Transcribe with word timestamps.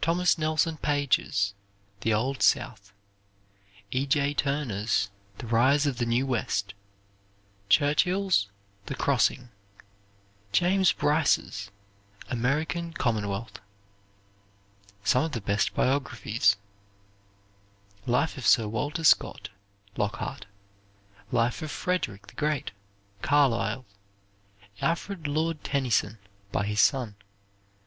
Thomas 0.00 0.38
Nelson 0.38 0.78
Page's 0.78 1.52
"The 2.00 2.14
Old 2.14 2.42
South." 2.42 2.94
E. 3.90 4.06
J. 4.06 4.32
Turner's 4.32 5.10
"The 5.36 5.46
Rise 5.46 5.84
of 5.86 5.98
the 5.98 6.06
New 6.06 6.26
West" 6.26 6.72
Churchill's 7.68 8.48
"The 8.86 8.94
Crossing." 8.94 9.50
James 10.52 10.92
Bryce's 10.92 11.70
"American 12.30 12.94
Commonwealth." 12.94 13.60
Some 15.04 15.24
of 15.24 15.32
the 15.32 15.40
Best 15.42 15.74
Biographies 15.74 16.56
"Life 18.06 18.38
of 18.38 18.46
Sir 18.46 18.66
Walter 18.66 19.04
Scott," 19.04 19.50
Lockhart. 19.98 20.46
"Life 21.30 21.60
of 21.60 21.70
Frederick 21.70 22.28
the 22.28 22.34
Great," 22.36 22.70
Carlyle. 23.20 23.84
"Alfred 24.80 25.26
Lord 25.26 25.62
Tennyson," 25.62 26.16
by 26.52 26.64
his 26.64 26.80
son. 26.80 27.16